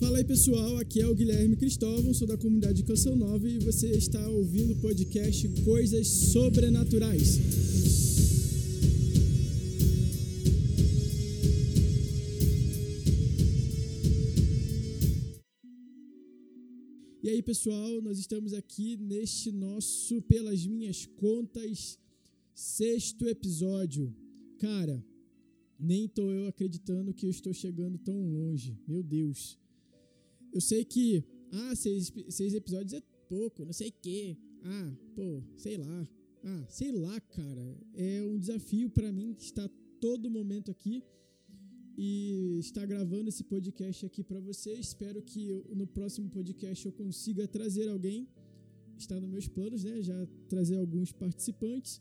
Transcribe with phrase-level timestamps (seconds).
[0.00, 3.90] Fala aí pessoal, aqui é o Guilherme Cristóvão, sou da comunidade Canção Nova e você
[3.90, 7.38] está ouvindo o podcast Coisas Sobrenaturais.
[17.22, 21.98] E aí pessoal, nós estamos aqui neste nosso, pelas minhas contas,
[22.54, 24.16] sexto episódio.
[24.56, 25.04] Cara,
[25.78, 28.78] nem tô eu acreditando que eu estou chegando tão longe.
[28.88, 29.60] Meu Deus.
[30.52, 34.36] Eu sei que, ah, seis, seis episódios é pouco, não sei o quê.
[34.64, 36.08] Ah, pô, sei lá.
[36.42, 37.78] Ah, sei lá, cara.
[37.94, 39.68] É um desafio para mim estar
[40.00, 41.02] todo momento aqui
[41.96, 44.72] e estar gravando esse podcast aqui para você.
[44.72, 48.28] Espero que eu, no próximo podcast eu consiga trazer alguém.
[48.96, 50.02] Está nos meus planos, né?
[50.02, 52.00] Já trazer alguns participantes.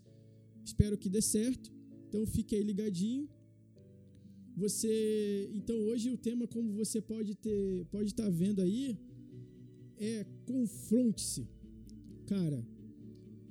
[0.65, 1.71] Espero que dê certo.
[2.07, 3.29] Então fique aí ligadinho.
[4.59, 8.97] Você, então hoje o tema como você pode ter, pode estar tá vendo aí
[9.97, 11.47] é confronte-se.
[12.25, 12.67] Cara,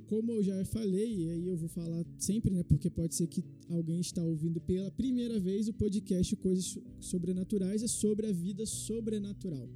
[0.06, 3.42] como eu já falei, e aí eu vou falar sempre, né, porque pode ser que
[3.70, 9.66] alguém está ouvindo pela primeira vez o podcast Coisas Sobrenaturais é sobre a vida sobrenatural.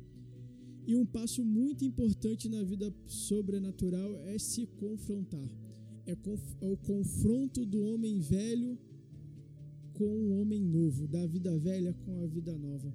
[0.87, 5.49] E um passo muito importante na vida sobrenatural é se confrontar.
[6.07, 8.79] É, é o confronto do homem velho
[9.95, 12.95] com um homem novo, da vida velha com a vida nova.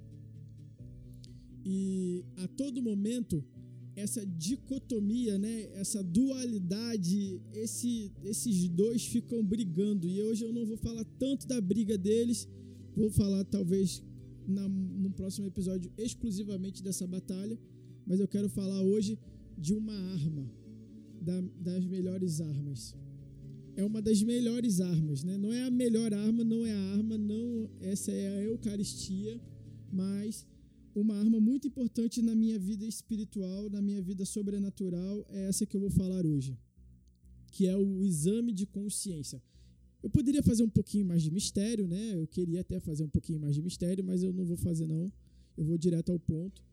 [1.64, 3.44] E a todo momento,
[3.94, 10.08] essa dicotomia, né, essa dualidade, esse, esses dois ficam brigando.
[10.08, 12.48] E hoje eu não vou falar tanto da briga deles,
[12.96, 14.02] vou falar talvez
[14.46, 17.58] na, no próximo episódio exclusivamente dessa batalha,
[18.06, 19.18] mas eu quero falar hoje
[19.56, 20.50] de uma arma,
[21.20, 22.94] da, das melhores armas
[23.80, 25.38] é uma das melhores armas, né?
[25.38, 29.40] Não é a melhor arma, não é a arma, não essa é a Eucaristia,
[29.92, 30.44] mas
[30.92, 35.76] uma arma muito importante na minha vida espiritual, na minha vida sobrenatural, é essa que
[35.76, 36.58] eu vou falar hoje,
[37.52, 39.40] que é o exame de consciência.
[40.02, 42.14] Eu poderia fazer um pouquinho mais de mistério, né?
[42.16, 45.12] Eu queria até fazer um pouquinho mais de mistério, mas eu não vou fazer não.
[45.56, 46.64] Eu vou direto ao ponto.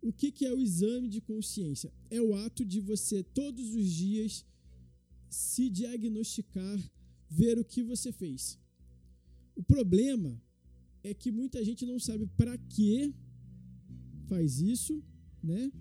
[0.00, 1.92] O que, que é o exame de consciência?
[2.10, 4.44] É o ato de você todos os dias
[5.32, 6.78] se diagnosticar,
[7.28, 8.58] ver o que você fez.
[9.56, 10.40] O problema
[11.02, 13.14] é que muita gente não sabe para que
[14.28, 15.02] faz isso,
[15.42, 15.72] né?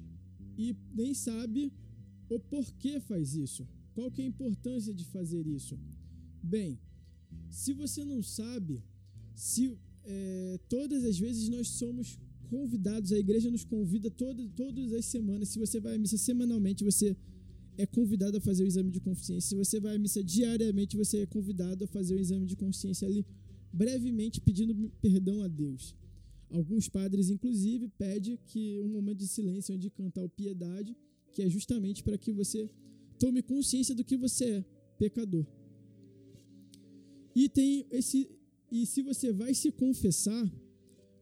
[0.57, 1.71] E nem sabe
[2.29, 3.67] o porquê faz isso.
[3.93, 5.77] Qual que é a importância de fazer isso?
[6.41, 6.79] Bem,
[7.49, 8.81] se você não sabe,
[9.35, 12.17] se é, todas as vezes nós somos
[12.49, 15.49] convidados, a igreja nos convida toda, todas as semanas.
[15.49, 17.15] Se você vai à missa semanalmente, você
[17.77, 19.49] é convidado a fazer o exame de consciência.
[19.49, 23.07] Se você vai à missa diariamente, você é convidado a fazer o exame de consciência
[23.07, 23.25] ali,
[23.71, 25.95] brevemente pedindo perdão a Deus.
[26.49, 30.95] Alguns padres, inclusive, pedem que um momento de silêncio onde cantar o piedade,
[31.31, 32.69] que é justamente para que você
[33.17, 34.65] tome consciência do que você é,
[34.97, 35.45] pecador.
[37.33, 38.29] E tem esse
[38.71, 40.49] e se você vai se confessar,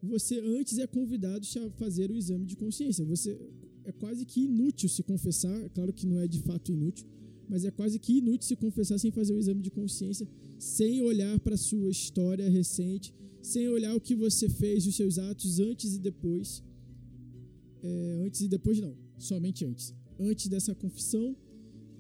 [0.02, 3.04] você antes é convidado a fazer o exame de consciência.
[3.06, 3.40] Você
[3.90, 7.06] é quase que inútil se confessar, é claro que não é de fato inútil,
[7.52, 10.28] mas é quase que inútil se confessar sem fazer o exame de consciência,
[10.60, 15.18] sem olhar para a sua história recente, sem olhar o que você fez, os seus
[15.18, 16.64] atos antes e depois.
[17.82, 19.94] É, antes e depois não, somente antes.
[20.20, 21.36] Antes dessa confissão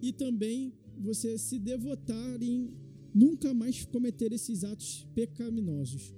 [0.01, 2.69] e também você se devotar em
[3.16, 6.13] nunca mais cometer esses atos pecaminosos.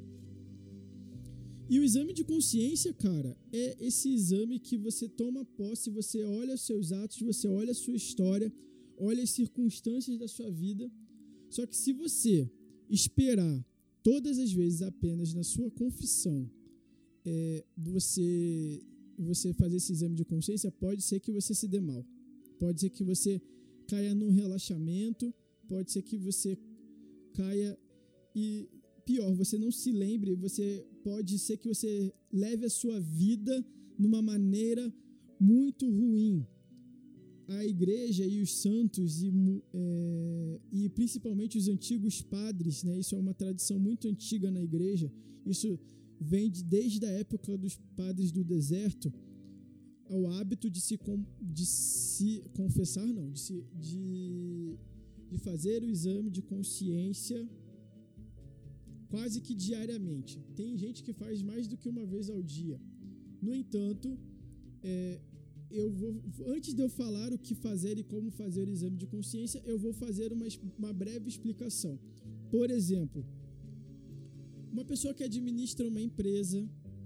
[1.71, 6.55] E o exame de consciência, cara, é esse exame que você toma posse, você olha
[6.55, 8.51] os seus atos, você olha a sua história,
[8.97, 10.91] olha as circunstâncias da sua vida.
[11.49, 12.51] Só que se você
[12.89, 13.65] esperar
[14.03, 16.51] todas as vezes apenas na sua confissão
[17.23, 18.83] é, você
[19.17, 22.05] você fazer esse exame de consciência, pode ser que você se dê mal.
[22.59, 23.41] Pode ser que você
[23.87, 25.33] caia num relaxamento,
[25.69, 26.57] pode ser que você
[27.33, 27.79] caia
[28.35, 28.67] e
[29.05, 33.65] pior, você não se lembre, você pode ser que você leve a sua vida
[33.97, 34.93] numa maneira
[35.39, 36.45] muito ruim.
[37.47, 39.29] A igreja e os santos, e,
[39.73, 42.97] é, e principalmente os antigos padres, né?
[42.99, 45.11] isso é uma tradição muito antiga na igreja,
[45.45, 45.77] isso
[46.19, 49.11] vem de, desde a época dos padres do deserto,
[50.09, 50.99] o hábito de se,
[51.41, 54.77] de se confessar, não, de, se, de,
[55.29, 57.49] de fazer o exame de consciência
[59.13, 60.33] quase que diariamente.
[60.59, 62.77] Tem gente que faz mais do que uma vez ao dia.
[63.41, 64.07] No entanto,
[64.83, 65.19] é,
[65.69, 66.11] eu vou,
[66.55, 69.77] antes de eu falar o que fazer e como fazer o exame de consciência, eu
[69.85, 70.47] vou fazer uma,
[70.77, 71.99] uma breve explicação.
[72.49, 73.25] Por exemplo,
[74.71, 76.59] uma pessoa que administra uma empresa,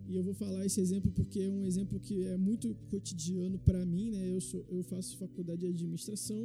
[0.07, 3.83] E eu vou falar esse exemplo porque é um exemplo que é muito cotidiano para
[3.93, 4.21] mim, né?
[4.35, 6.41] Eu sou eu faço faculdade de administração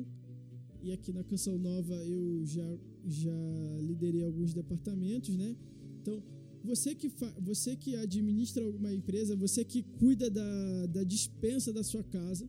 [0.83, 2.67] e aqui na Canção Nova eu já
[3.07, 5.57] já liderei alguns departamentos, né?
[6.01, 6.23] Então,
[6.63, 7.11] você que,
[7.41, 12.49] você que administra alguma empresa, você que cuida da, da dispensa da sua casa,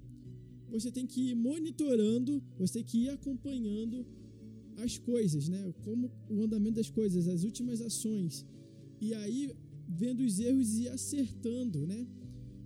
[0.70, 4.06] você tem que ir monitorando, você tem que ir acompanhando
[4.78, 5.74] as coisas, né?
[5.84, 8.46] Como o andamento das coisas, as últimas ações.
[9.00, 9.52] E aí,
[9.88, 12.08] vendo os erros e acertando, né?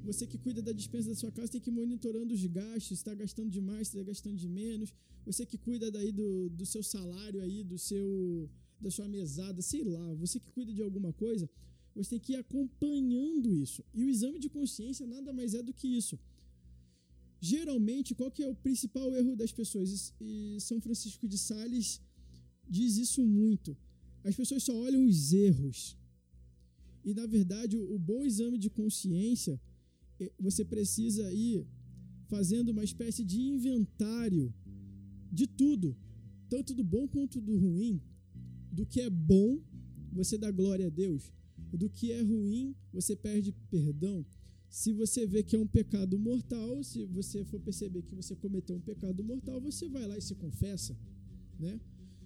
[0.06, 3.14] Você que cuida da dispensa da sua casa tem que ir monitorando os gastos, está
[3.16, 4.94] gastando demais, está gastando de menos.
[5.26, 8.50] Você que cuida daí do, do seu salário aí, do seu
[8.80, 11.50] da sua mesada, sei lá, você que cuida de alguma coisa,
[11.96, 13.84] você tem que ir acompanhando isso.
[13.94, 16.20] E o exame de consciência nada mais é do que isso.
[17.40, 20.14] Geralmente, qual que é o principal erro das pessoas?
[20.20, 22.02] E São Francisco de Sales
[22.70, 23.78] diz isso muito.
[24.24, 25.98] As pessoas só olham os erros.
[27.04, 29.62] E na verdade, o bom exame de consciência,
[30.40, 31.66] você precisa ir
[32.28, 34.54] fazendo uma espécie de inventário
[35.32, 35.96] de tudo,
[36.50, 38.02] tanto do bom quanto do ruim,
[38.72, 39.60] do que é bom,
[40.12, 41.32] você dá glória a Deus.
[41.74, 44.26] Do que é ruim, você perde perdão.
[44.70, 48.76] Se você vê que é um pecado mortal, se você for perceber que você cometeu
[48.76, 50.98] um pecado mortal, você vai lá e se confessa,
[51.60, 51.80] né?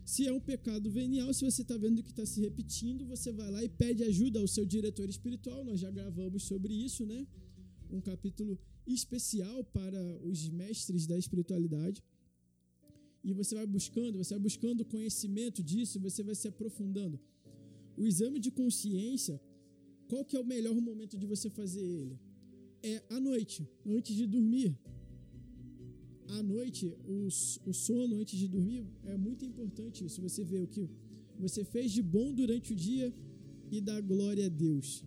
[0.06, 3.51] Se é um pecado venial, se você está vendo que está se repetindo, você vai
[3.51, 5.63] lá e pede ajuda ao seu diretor espiritual.
[5.63, 7.27] Nós já gravamos sobre isso, né?
[7.89, 12.03] Um capítulo especial para os mestres da espiritualidade
[13.24, 17.19] e você vai buscando, você vai buscando conhecimento disso, você vai se aprofundando.
[17.97, 19.39] O exame de consciência,
[20.07, 22.18] qual que é o melhor momento de você fazer ele?
[22.81, 24.77] É à noite, antes de dormir.
[26.27, 27.27] À noite, o,
[27.69, 30.21] o sono antes de dormir é muito importante isso.
[30.21, 30.89] Você vê o que
[31.38, 33.13] você fez de bom durante o dia
[33.69, 35.03] e dá glória a Deus.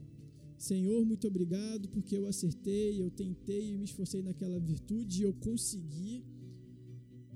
[0.68, 6.24] Senhor, muito obrigado porque eu acertei, eu tentei me esforcei naquela virtude e eu consegui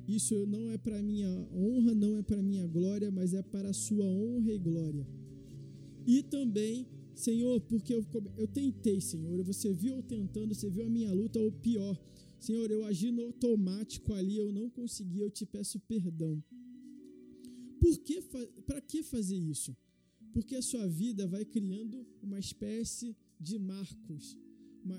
[0.07, 3.73] isso não é para minha honra, não é para minha glória, mas é para a
[3.73, 5.05] sua honra e glória.
[6.07, 6.87] E também,
[7.17, 8.07] Senhor, porque eu,
[8.37, 12.01] eu tentei, Senhor, você viu eu tentando, você viu a minha luta, ou pior,
[12.39, 16.41] Senhor, eu agi no automático ali, eu não consegui, eu te peço perdão.
[17.81, 18.23] Por que,
[18.65, 19.77] para que fazer isso?
[20.37, 21.97] Porque a sua vida vai criando
[22.27, 24.25] uma espécie de marcos.
[24.85, 24.99] Uma,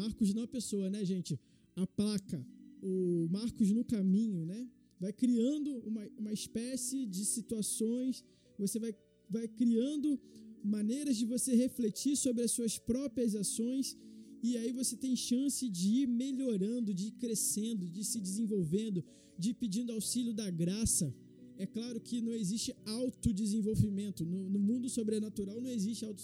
[0.00, 1.38] marcos não a pessoa, né, gente?
[1.76, 2.40] A placa,
[2.82, 4.60] o Marcos no caminho, né?
[4.98, 8.24] Vai criando uma, uma espécie de situações,
[8.58, 8.94] você vai,
[9.28, 10.18] vai criando
[10.64, 13.98] maneiras de você refletir sobre as suas próprias ações
[14.42, 19.04] e aí você tem chance de ir melhorando, de ir crescendo, de se desenvolvendo,
[19.38, 21.14] de ir pedindo auxílio da graça.
[21.64, 24.24] É claro que não existe autodesenvolvimento.
[24.32, 26.22] No, no mundo sobrenatural não existe auto,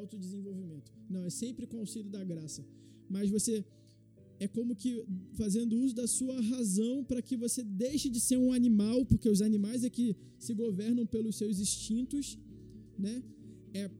[0.00, 0.92] autodesenvolvimento.
[1.14, 2.62] Não, é sempre com auxílio da graça.
[3.08, 3.54] Mas você
[4.44, 4.90] é como que
[5.40, 9.40] fazendo uso da sua razão para que você deixe de ser um animal, porque os
[9.48, 10.06] animais é que
[10.38, 12.38] se governam pelos seus instintos,
[13.06, 13.16] né?
[13.82, 13.90] É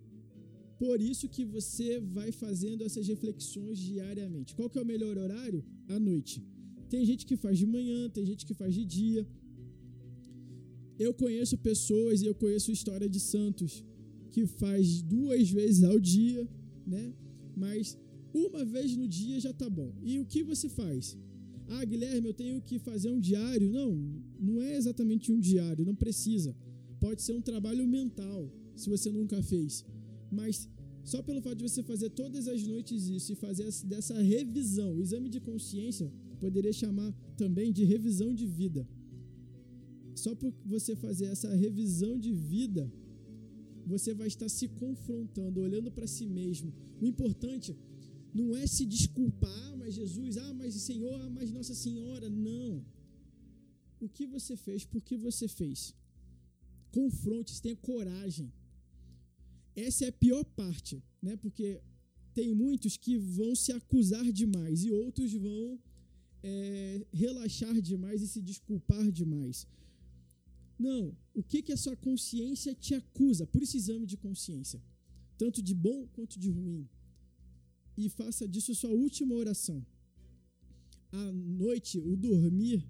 [0.79, 4.55] por isso que você vai fazendo essas reflexões diariamente.
[4.55, 5.65] Qual que é o melhor horário?
[5.89, 6.37] À noite.
[6.93, 9.27] Tem gente que faz de manhã, tem gente que faz de dia.
[10.99, 13.85] Eu conheço pessoas e eu conheço história de santos
[14.31, 16.49] que faz duas vezes ao dia,
[16.87, 17.13] né?
[17.57, 17.97] Mas
[18.33, 19.93] uma vez no dia já tá bom.
[20.03, 21.17] E o que você faz?
[21.69, 23.71] Ah, Guilherme, eu tenho que fazer um diário.
[23.71, 23.91] Não,
[24.41, 26.57] não é exatamente um diário, não precisa.
[27.01, 29.85] Pode ser um trabalho mental, se você nunca fez.
[30.31, 30.69] Mas
[31.05, 35.01] só pelo fato de você fazer todas as noites isso e fazer dessa revisão, o
[35.01, 38.87] exame de consciência poderia chamar também de revisão de vida.
[40.25, 42.85] Só por você fazer essa revisão de vida,
[43.93, 46.71] você vai estar se confrontando, olhando para si mesmo.
[47.01, 47.71] O importante
[48.39, 52.29] não é se desculpar, mas Jesus, ah, mas Senhor, ah, mas Nossa Senhora.
[52.29, 52.85] Não.
[54.01, 55.95] O que você fez, por que você fez?
[56.99, 58.53] Confronte, tenha coragem.
[59.75, 61.37] Essa é a pior parte, né?
[61.37, 61.81] Porque
[62.35, 65.79] tem muitos que vão se acusar demais e outros vão
[66.43, 69.67] é, relaxar demais e se desculpar demais.
[70.79, 73.47] Não, o que, que a sua consciência te acusa?
[73.47, 74.81] Por esse exame de consciência,
[75.37, 76.89] tanto de bom quanto de ruim
[77.97, 79.85] e faça disso sua última oração.
[81.11, 82.87] À noite, o dormir,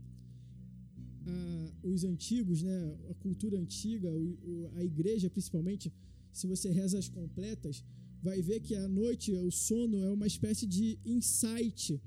[1.26, 2.78] a, os antigos, né,
[3.08, 5.90] a cultura antiga, o, a igreja principalmente,
[6.30, 7.82] se você reza as completas,
[8.22, 12.00] vai ver que à noite o sono é uma espécie de insight,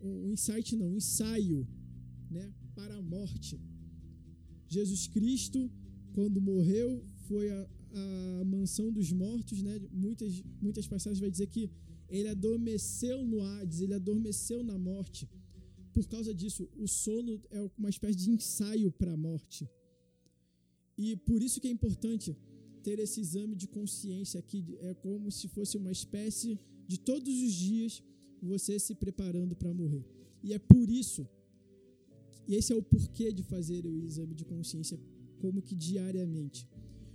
[0.00, 1.68] um insight não, um ensaio,
[2.30, 3.60] né, para a morte.
[4.76, 5.60] Jesus Cristo,
[6.14, 7.60] quando morreu, foi a,
[8.40, 9.74] a mansão dos mortos, né?
[9.92, 10.32] Muitas,
[10.66, 11.70] muitas passagens vai dizer que
[12.08, 15.28] ele adormeceu no Hades, ele adormeceu na morte.
[15.92, 19.68] Por causa disso, o sono é uma espécie de ensaio para a morte.
[20.96, 22.36] E por isso que é importante
[22.82, 24.60] ter esse exame de consciência aqui.
[24.80, 28.02] É como se fosse uma espécie de todos os dias
[28.42, 30.04] você se preparando para morrer.
[30.42, 31.28] E é por isso,
[32.48, 34.98] e esse é o porquê de fazer o exame de consciência
[35.38, 36.68] como que diariamente,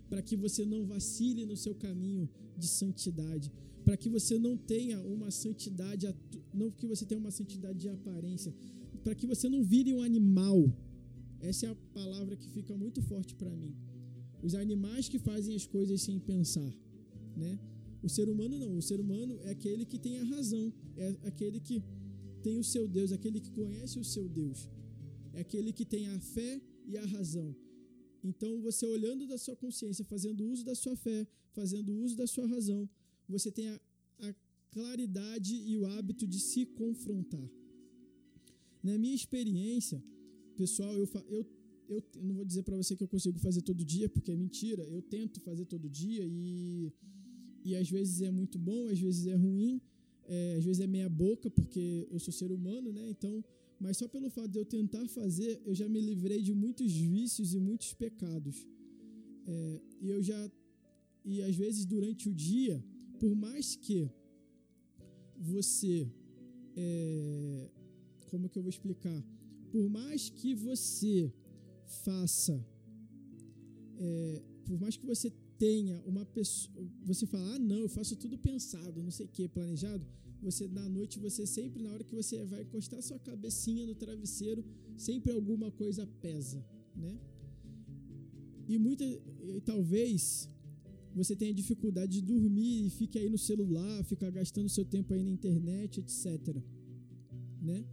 [0.10, 3.52] para que você não vacile no seu caminho de santidade,
[3.84, 6.08] para que você não tenha uma santidade,
[6.54, 8.54] não que você tenha uma santidade de aparência,
[9.04, 10.58] para que você não vire um animal.
[11.40, 13.76] Essa é a palavra que fica muito forte para mim.
[14.42, 16.72] Os animais que fazem as coisas sem pensar,
[17.36, 17.60] né?
[18.02, 18.78] O ser humano não.
[18.78, 21.84] O ser humano é aquele que tem a razão, é aquele que
[22.42, 24.70] tem o seu Deus, aquele que conhece o seu Deus,
[25.36, 27.56] é aquele que tem a fé e a razão.
[28.24, 32.48] Então, você olhando da sua consciência, fazendo uso da sua fé, fazendo uso da sua
[32.48, 32.90] razão,
[33.28, 33.80] você tem a,
[34.20, 34.36] a
[34.72, 37.48] claridade e o hábito de se confrontar.
[38.82, 40.02] Na minha experiência,
[40.56, 41.46] pessoal, eu, eu,
[41.90, 44.84] eu não vou dizer para você que eu consigo fazer todo dia, porque é mentira.
[44.84, 46.92] Eu tento fazer todo dia e,
[47.64, 49.82] e às vezes é muito bom, às vezes é ruim,
[50.28, 53.10] é, às vezes é meia boca, porque eu sou ser humano, né?
[53.10, 53.44] Então
[53.80, 57.54] mas só pelo fato de eu tentar fazer, eu já me livrei de muitos vícios
[57.54, 58.68] e muitos pecados.
[59.46, 60.52] É, e eu já.
[61.24, 62.84] E às vezes durante o dia,
[63.20, 64.10] por mais que
[65.38, 66.10] você.
[66.78, 67.70] É,
[68.30, 69.24] como que eu vou explicar?
[69.72, 71.34] Por mais que você
[72.04, 72.66] faça.
[73.98, 76.86] É, por mais que você tenha uma pessoa.
[77.04, 80.06] Você fala, ah, não, eu faço tudo pensado, não sei o que, planejado
[80.46, 84.64] você na noite você sempre na hora que você vai encostar sua cabecinha no travesseiro,
[85.08, 86.60] sempre alguma coisa pesa,
[86.96, 87.14] né?
[88.68, 90.50] E muita e talvez
[91.16, 95.24] você tenha dificuldade de dormir e fique aí no celular, fica gastando seu tempo aí
[95.24, 96.58] na internet, etc,
[97.62, 97.86] né?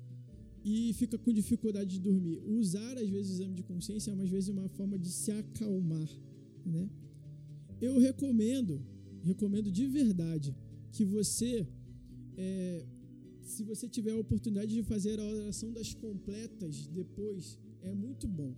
[0.65, 2.41] E fica com dificuldade de dormir.
[2.47, 6.09] Usar às vezes o exame de consciência é às vezes uma forma de se acalmar,
[6.65, 6.89] né?
[7.81, 8.81] Eu recomendo,
[9.23, 10.57] recomendo de verdade
[10.93, 11.67] que você
[12.37, 12.87] é,
[13.43, 18.55] se você tiver a oportunidade de fazer a oração das completas depois, é muito bom.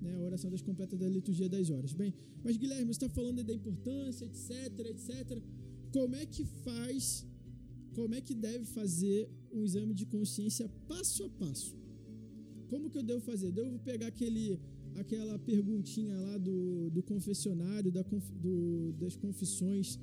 [0.00, 0.14] Né?
[0.14, 1.92] A oração das completas da liturgia das horas.
[1.92, 4.50] Bem, mas Guilherme, você está falando da importância, etc,
[4.92, 5.40] etc.
[5.92, 7.26] Como é que faz,
[7.94, 11.76] como é que deve fazer um exame de consciência passo a passo?
[12.68, 13.52] Como que eu devo fazer?
[13.52, 14.58] Devo pegar aquele,
[14.96, 19.98] aquela perguntinha lá do, do confessionário, da, do, das confissões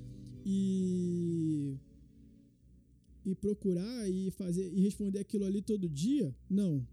[0.46, 1.78] e
[3.26, 6.36] e procurar e fazer e responder aquilo ali todo dia?
[6.50, 6.86] Não.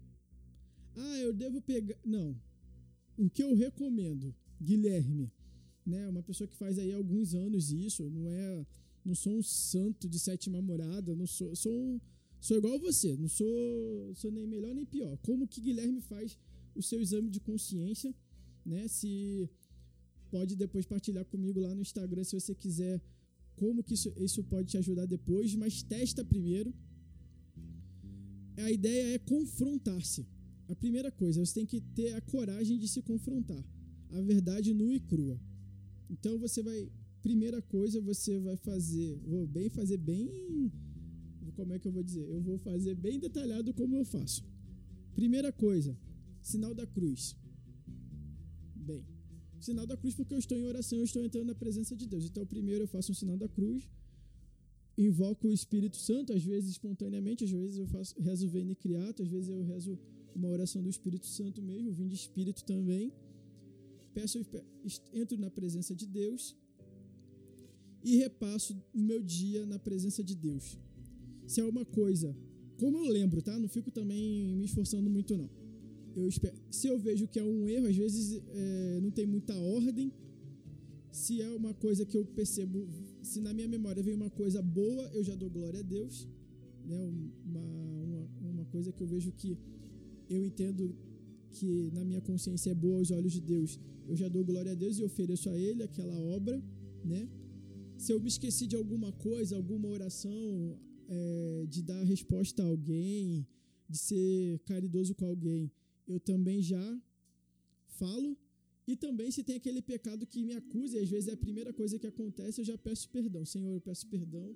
[0.95, 1.97] Ah, eu devo pegar.
[2.05, 2.35] Não.
[3.17, 5.31] O que eu recomendo, Guilherme,
[5.85, 6.07] né?
[6.07, 8.65] Uma pessoa que faz aí alguns anos isso, não é.
[9.03, 11.55] Não sou um santo de sétima morada, não sou.
[11.55, 11.99] Sou, um,
[12.39, 15.17] sou igual você, não sou, sou nem melhor nem pior.
[15.19, 16.37] Como que Guilherme faz
[16.75, 18.13] o seu exame de consciência,
[18.65, 18.87] né?
[18.87, 19.49] Se
[20.29, 23.01] pode depois partilhar comigo lá no Instagram se você quiser
[23.61, 26.73] como que isso, isso pode te ajudar depois, mas testa primeiro.
[28.65, 30.25] A ideia é confrontar-se.
[30.67, 33.63] A primeira coisa, você tem que ter a coragem de se confrontar.
[34.11, 35.39] A verdade nua e crua.
[36.09, 36.79] Então você vai,
[37.21, 40.71] primeira coisa, você vai fazer, vou bem fazer bem,
[41.59, 42.25] como é que eu vou dizer?
[42.29, 44.45] Eu vou fazer bem detalhado como eu faço.
[45.13, 45.97] Primeira coisa,
[46.41, 47.35] sinal da cruz.
[48.75, 49.03] Bem,
[49.65, 52.25] sinal da cruz porque eu estou em oração, eu estou entrando na presença de Deus.
[52.25, 53.89] Então, primeiro eu faço um sinal da cruz,
[54.97, 59.29] invoco o Espírito Santo, às vezes espontaneamente, às vezes eu faço, rezo Veni Criato, às
[59.29, 59.99] vezes eu rezo
[60.35, 63.13] uma oração do Espírito Santo mesmo, vim de Espírito também.
[64.13, 64.39] Peço,
[65.13, 66.55] entro na presença de Deus
[68.03, 70.77] e repasso o meu dia na presença de Deus.
[71.47, 72.35] Se é uma coisa,
[72.77, 73.57] como eu lembro, tá?
[73.59, 75.58] Não fico também me esforçando muito não
[76.15, 79.55] eu espero, se eu vejo que é um erro, às vezes é, não tem muita
[79.55, 80.11] ordem.
[81.11, 82.87] Se é uma coisa que eu percebo,
[83.23, 86.27] se na minha memória vem uma coisa boa, eu já dou glória a Deus.
[86.85, 87.11] Né?
[87.45, 89.57] Uma, uma, uma coisa que eu vejo que
[90.29, 90.95] eu entendo
[91.51, 94.75] que na minha consciência é boa aos olhos de Deus, eu já dou glória a
[94.75, 96.61] Deus e ofereço a Ele aquela obra,
[97.03, 97.27] né?
[97.97, 103.45] Se eu me esqueci de alguma coisa, alguma oração, é, de dar resposta a alguém,
[103.89, 105.71] de ser caridoso com alguém,
[106.13, 106.85] eu também já
[108.01, 108.37] falo.
[108.87, 111.71] E também se tem aquele pecado que me acusa, e às vezes é a primeira
[111.71, 113.45] coisa que acontece, eu já peço perdão.
[113.45, 114.47] Senhor, eu peço perdão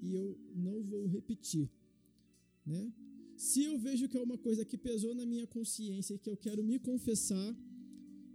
[0.00, 1.68] e eu não vou repetir.
[2.64, 2.82] Né?
[3.36, 6.36] Se eu vejo que é uma coisa que pesou na minha consciência e que eu
[6.36, 7.48] quero me confessar,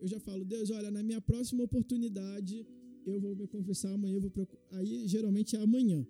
[0.01, 2.67] eu já falo, Deus, olha, na minha próxima oportunidade
[3.05, 4.62] eu vou me confessar, amanhã eu vou procurar.
[4.72, 6.05] Aí geralmente é amanhã.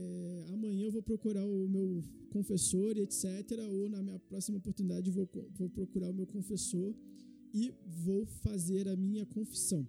[0.00, 1.88] É, amanhã eu vou procurar o meu
[2.30, 3.24] confessor, etc.
[3.72, 5.28] Ou na minha próxima oportunidade vou,
[5.58, 6.94] vou procurar o meu confessor
[7.52, 7.72] e
[8.06, 9.86] vou fazer a minha confissão.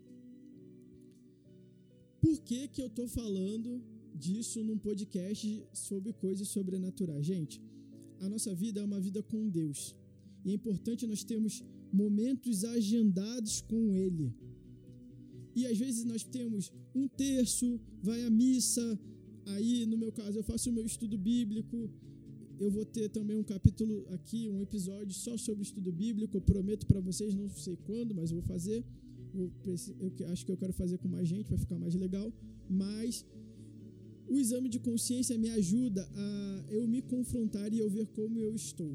[2.22, 7.26] Por que, que eu estou falando disso num podcast sobre coisas sobrenaturais?
[7.26, 7.62] Gente,
[8.20, 9.96] a nossa vida é uma vida com Deus.
[10.44, 14.34] E é importante nós termos momentos agendados com Ele.
[15.56, 19.00] E às vezes nós temos um terço, vai à missa,
[19.46, 21.90] aí no meu caso eu faço o meu estudo bíblico,
[22.60, 26.36] eu vou ter também um capítulo aqui, um episódio só sobre estudo bíblico.
[26.36, 28.84] Eu prometo para vocês, não sei quando, mas vou fazer.
[29.34, 29.50] Eu
[30.32, 32.28] acho que eu quero fazer com mais gente, vai ficar mais legal.
[32.70, 33.26] Mas
[34.28, 38.54] o exame de consciência me ajuda a eu me confrontar e eu ver como eu
[38.54, 38.94] estou.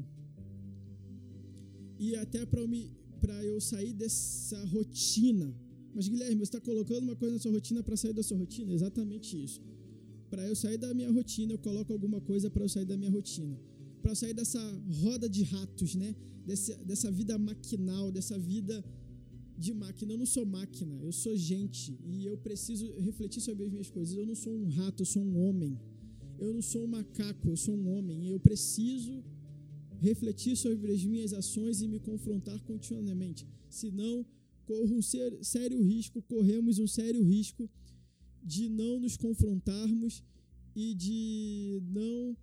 [1.97, 5.55] E até para eu, eu sair dessa rotina.
[5.95, 8.71] Mas, Guilherme, você está colocando uma coisa na sua rotina para sair da sua rotina?
[8.73, 9.59] Exatamente isso
[10.35, 13.09] para eu sair da minha rotina, eu coloco alguma coisa para eu sair da minha
[13.09, 13.57] rotina.
[14.01, 14.61] Para eu sair dessa
[15.01, 16.13] roda de ratos, né?
[16.45, 18.83] Dessa, dessa vida maquinal, dessa vida
[19.57, 20.11] de máquina.
[20.11, 24.13] Eu não sou máquina, eu sou gente e eu preciso refletir sobre as minhas coisas.
[24.17, 25.79] Eu não sou um rato, eu sou um homem.
[26.37, 28.27] Eu não sou um macaco, eu sou um homem.
[28.27, 29.23] Eu preciso
[30.01, 33.47] refletir sobre as minhas ações e me confrontar continuamente.
[33.69, 34.25] Senão,
[34.65, 37.69] corro um sério risco, corremos um sério risco
[38.45, 40.23] de não nos confrontarmos
[40.75, 42.37] e de não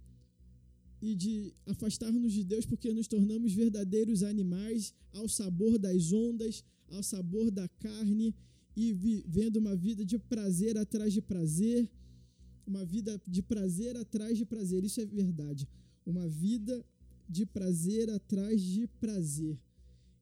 [1.00, 7.02] e de afastar-nos de Deus porque nos tornamos verdadeiros animais ao sabor das ondas, ao
[7.02, 8.34] sabor da carne
[8.76, 11.90] e vivendo uma vida de prazer atrás de prazer,
[12.66, 14.84] uma vida de prazer atrás de prazer.
[14.84, 15.68] Isso é verdade.
[16.06, 16.84] Uma vida
[17.28, 19.58] de prazer atrás de prazer.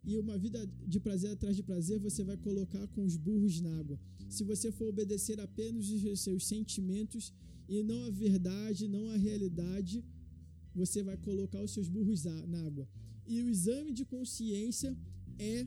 [0.02, 3.78] E uma vida de prazer atrás de prazer você vai colocar com os burros na
[3.78, 4.00] água.
[4.28, 7.32] Se você for obedecer apenas os seus sentimentos
[7.68, 10.04] e não a verdade, não a realidade,
[10.74, 12.88] você vai colocar os seus burros na água.
[13.26, 14.96] E o exame de consciência
[15.38, 15.66] é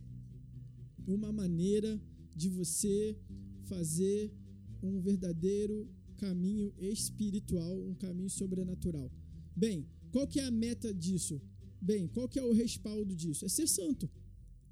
[1.06, 2.02] uma maneira
[2.36, 3.16] de você
[3.64, 4.34] fazer
[4.82, 9.12] um verdadeiro caminho espiritual, um caminho sobrenatural.
[9.56, 11.40] Bem, qual que é a meta disso?
[11.80, 13.46] Bem, qual que é o respaldo disso?
[13.46, 14.10] É ser santo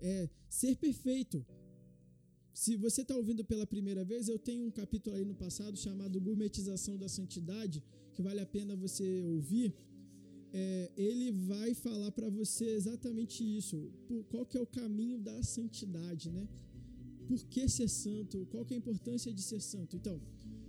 [0.02, 1.46] é ser perfeito.
[2.54, 6.20] Se você está ouvindo pela primeira vez, eu tenho um capítulo aí no passado chamado
[6.20, 7.84] Gourmetização da Santidade,
[8.14, 9.74] que vale a pena você ouvir.
[10.54, 13.90] É, ele vai falar para você exatamente isso.
[14.08, 16.46] Por, qual que é o caminho da santidade, né?
[17.26, 18.46] Por que ser santo?
[18.52, 19.96] Qual que é a importância de ser santo?
[19.96, 20.20] Então,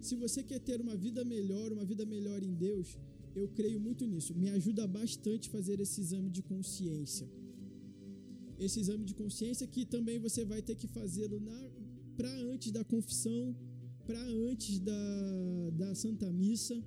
[0.01, 2.97] se você quer ter uma vida melhor, uma vida melhor em Deus,
[3.35, 4.33] eu creio muito nisso.
[4.37, 7.29] Me ajuda bastante fazer esse exame de consciência
[8.64, 11.40] esse exame de consciência que também você vai ter que fazê-lo
[12.16, 13.57] para antes da confissão,
[14.07, 16.83] para antes da, da Santa Missa.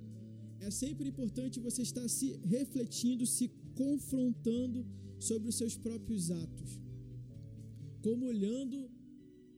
[0.60, 4.86] É sempre importante você estar se refletindo, se confrontando
[5.18, 6.80] sobre os seus próprios atos,
[8.02, 8.90] como olhando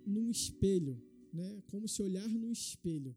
[0.04, 1.00] num espelho,
[1.32, 1.62] né?
[1.68, 3.16] Como se olhar num espelho,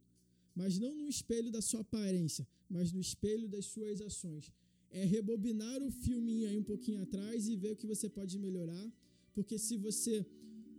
[0.56, 4.52] mas não no espelho da sua aparência, mas no espelho das suas ações
[4.92, 8.92] é rebobinar o filminho aí um pouquinho atrás e ver o que você pode melhorar,
[9.34, 10.26] porque se você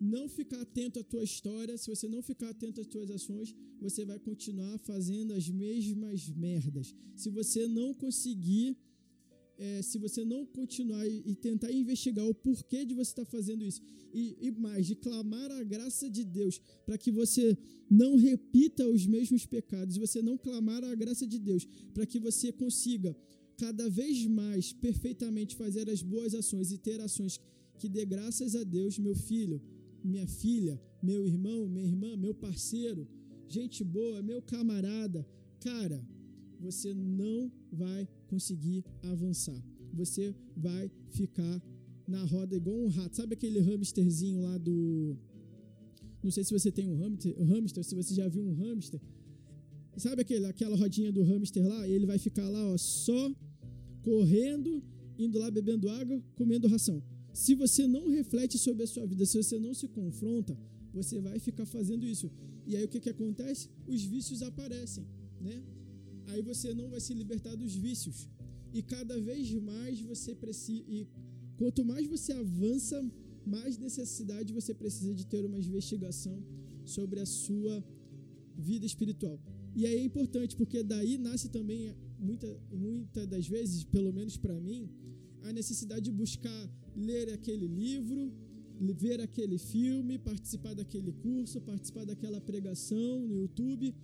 [0.01, 4.05] não ficar atento à tua história, se você não ficar atento às tuas ações, você
[4.05, 6.95] vai continuar fazendo as mesmas merdas.
[7.15, 8.77] Se você não conseguir,
[9.57, 13.65] é, se você não continuar e, tentar investigar o porquê de você estar tá fazendo
[13.65, 13.81] isso,
[14.13, 17.57] e, e mais, de clamar a graça de Deus para que você
[17.89, 22.51] não repita os mesmos pecados, você não clamar a graça de Deus para que você
[22.51, 23.17] consiga
[23.63, 27.41] cada vez mais perfeitamente fazer as boas ações e ter ações
[27.79, 29.63] que dê graças a Deus, meu filho,
[30.03, 33.07] minha filha, meu irmão, minha irmã, meu parceiro,
[33.49, 35.25] gente boa, meu camarada,
[35.61, 36.01] cara,
[36.59, 39.61] você não vai conseguir avançar.
[39.93, 41.63] Você vai ficar
[42.09, 43.15] na roda igual um rato.
[43.15, 45.17] Sabe aquele hamsterzinho lá do.
[46.21, 49.01] Não sei se você tem um hamster, hamster se você já viu um hamster.
[49.97, 51.87] Sabe aquele, aquela rodinha do hamster lá?
[51.87, 53.33] Ele vai ficar lá, ó, só
[54.03, 54.83] correndo,
[55.19, 57.03] indo lá bebendo água, comendo ração.
[57.33, 60.57] Se você não reflete sobre a sua vida, se você não se confronta,
[60.93, 62.31] você vai ficar fazendo isso.
[62.67, 63.69] E aí o que, que acontece?
[63.87, 65.07] Os vícios aparecem,
[65.41, 65.63] né?
[66.27, 68.29] Aí você não vai se libertar dos vícios.
[68.73, 70.85] E cada vez mais você precisa.
[70.89, 71.07] E
[71.57, 73.03] quanto mais você avança,
[73.47, 76.43] mais necessidade você precisa de ter uma investigação
[76.85, 77.85] sobre a sua
[78.57, 79.41] vida espiritual.
[79.75, 84.59] E aí é importante, porque daí nasce também, muitas muita das vezes, pelo menos para
[84.61, 84.89] mim,
[85.43, 86.63] a necessidade de buscar
[86.97, 88.33] ler aquele livro,
[89.05, 93.95] ver aquele filme, participar daquele curso, participar daquela pregação no YouTube,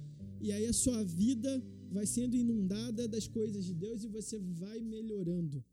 [0.41, 4.81] e aí a sua vida vai sendo inundada das coisas de Deus e você vai
[4.81, 5.65] melhorando.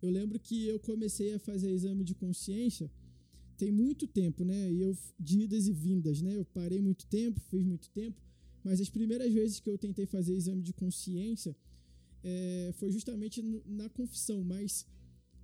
[0.00, 2.90] Eu lembro que eu comecei a fazer exame de consciência
[3.58, 4.72] tem muito tempo, né?
[4.72, 6.36] E eu de idas e vindas, né?
[6.36, 8.22] Eu parei muito tempo, fiz muito tempo,
[8.64, 11.56] mas as primeiras vezes que eu tentei fazer exame de consciência
[12.22, 14.86] é, foi justamente na confissão, mas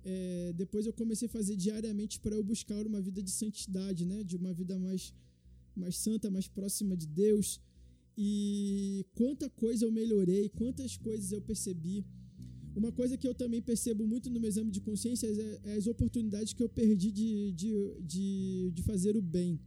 [0.03, 4.23] é, depois eu comecei a fazer diariamente para eu buscar uma vida de santidade, né?
[4.23, 5.13] De uma vida mais
[5.75, 7.59] mais santa, mais próxima de Deus.
[8.17, 12.05] E quanta coisa eu melhorei, quantas coisas eu percebi
[12.75, 15.87] uma coisa que eu também percebo muito no meu exame de consciência é, é as
[15.87, 19.57] oportunidades que eu perdi de, de, de, de fazer o bem.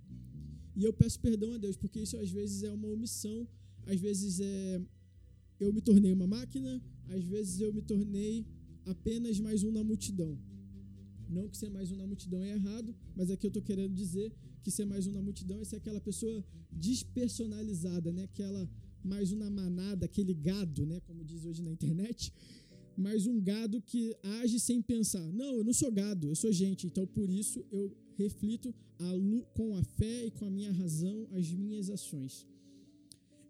[0.78, 3.38] E eu peço perdão a Deus, porque isso às vezes é uma omissão,
[3.84, 4.80] às vezes é
[5.58, 8.46] eu me tornei uma máquina, às vezes eu me tornei
[8.84, 10.38] apenas mais um na multidão.
[11.28, 14.32] Não que ser mais um na multidão é errado, mas aqui eu estou querendo dizer
[14.62, 18.22] que ser mais um na multidão é ser aquela pessoa despersonalizada, né?
[18.22, 18.70] Aquela
[19.02, 21.00] mais um na manada, aquele gado, né?
[21.00, 22.32] Como diz hoje na internet,
[22.96, 25.26] mas um gado que age sem pensar.
[25.32, 26.86] Não, eu não sou gado, eu sou gente.
[26.86, 27.92] Então, por isso, eu
[28.24, 29.10] reflito a,
[29.56, 32.46] com a fé e com a minha razão as minhas ações.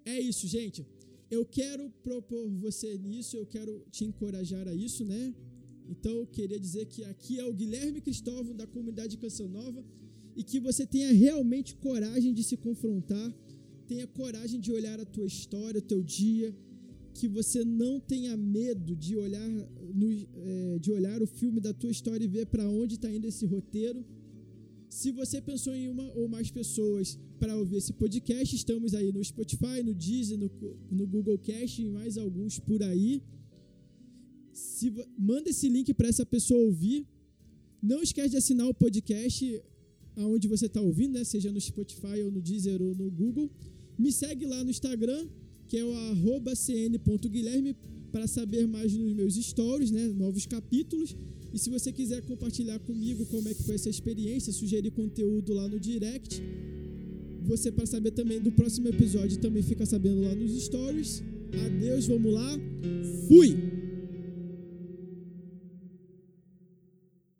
[0.04, 0.86] É isso, gente.
[1.30, 5.34] Eu quero propor você nisso, eu quero te encorajar a isso, né?
[5.92, 9.82] Então, eu queria dizer que aqui é o Guilherme Cristóvão da comunidade Canção Nova
[10.36, 13.28] e que você tenha realmente coragem de se confrontar,
[13.86, 16.54] tenha coragem de olhar a tua história, o teu dia,
[17.14, 19.50] que você não tenha medo de olhar,
[20.00, 23.26] no, é, de olhar o filme da tua história e ver para onde está indo
[23.26, 24.04] esse roteiro.
[25.00, 29.22] Se você pensou em uma ou mais pessoas para ouvir esse podcast, estamos aí no
[29.22, 30.50] Spotify, no Deezer, no,
[30.90, 33.22] no Google Cast e mais alguns por aí.
[34.52, 37.06] Se, manda esse link para essa pessoa ouvir.
[37.80, 39.62] Não esquece de assinar o podcast
[40.16, 41.22] aonde você está ouvindo, né?
[41.22, 43.48] seja no Spotify ou no Deezer ou no Google.
[43.96, 45.28] Me segue lá no Instagram,
[45.68, 45.92] que é o
[46.56, 47.76] cn.guilherme,
[48.10, 51.14] para saber mais nos meus stories, né, novos capítulos.
[51.52, 55.66] E se você quiser compartilhar comigo como é que foi essa experiência, sugerir conteúdo lá
[55.66, 56.42] no direct,
[57.42, 61.22] você para saber também do próximo episódio também fica sabendo lá nos stories.
[61.64, 62.58] Adeus, vamos lá.
[63.26, 63.77] Fui!